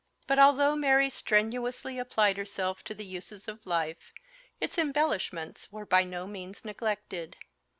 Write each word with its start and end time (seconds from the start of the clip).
But 0.25 0.39
although 0.39 0.75
Mary 0.75 1.11
strenuously 1.11 1.99
applied 1.99 2.35
herself 2.37 2.83
to 2.85 2.95
the 2.95 3.05
uses 3.05 3.47
of 3.47 3.67
life, 3.67 4.11
its 4.59 4.79
embellishments 4.79 5.71
were 5.71 5.85
by 5.85 6.03
no 6.05 6.25
means 6.25 6.65
neglected. 6.65 7.37